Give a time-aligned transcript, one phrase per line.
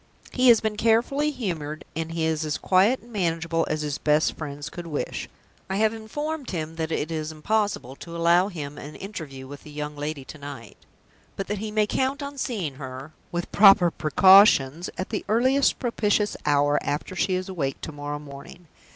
[0.31, 4.35] He has been carefully humored, and he is as quiet and manageable as his best
[4.35, 5.29] friends could wish.
[5.69, 9.69] I have informed him that it is impossible to allow him an interview with the
[9.69, 10.77] young lady to night;
[11.35, 15.77] but that he may count on seeing her (with the proper precautions) at the earliest
[15.77, 18.65] propitious hour, after she is awake to morrow morning.